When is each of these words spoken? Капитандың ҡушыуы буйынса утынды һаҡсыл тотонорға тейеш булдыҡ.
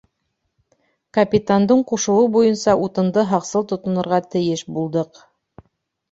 Капитандың 1.17 1.83
ҡушыуы 1.91 2.23
буйынса 2.35 2.75
утынды 2.85 3.25
һаҡсыл 3.33 3.67
тотонорға 3.73 4.19
тейеш 4.37 4.65
булдыҡ. 4.79 5.21